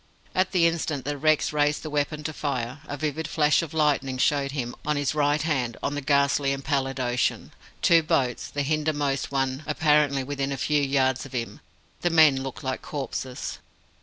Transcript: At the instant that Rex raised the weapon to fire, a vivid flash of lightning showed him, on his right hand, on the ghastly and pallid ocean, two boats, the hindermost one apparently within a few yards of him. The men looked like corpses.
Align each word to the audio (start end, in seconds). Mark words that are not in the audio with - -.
At 0.33 0.51
the 0.51 0.65
instant 0.65 1.05
that 1.05 1.19
Rex 1.19 1.53
raised 1.53 1.83
the 1.83 1.89
weapon 1.91 2.23
to 2.23 2.33
fire, 2.33 2.79
a 2.87 2.97
vivid 2.97 3.27
flash 3.27 3.61
of 3.61 3.71
lightning 3.71 4.17
showed 4.17 4.51
him, 4.51 4.73
on 4.83 4.95
his 4.95 5.13
right 5.13 5.43
hand, 5.43 5.77
on 5.83 5.93
the 5.93 6.01
ghastly 6.01 6.51
and 6.53 6.65
pallid 6.65 6.99
ocean, 6.99 7.51
two 7.83 8.01
boats, 8.01 8.47
the 8.47 8.63
hindermost 8.63 9.31
one 9.31 9.61
apparently 9.67 10.23
within 10.23 10.51
a 10.51 10.57
few 10.57 10.81
yards 10.81 11.27
of 11.27 11.33
him. 11.33 11.59
The 12.01 12.09
men 12.09 12.41
looked 12.41 12.63
like 12.63 12.81
corpses. 12.81 13.59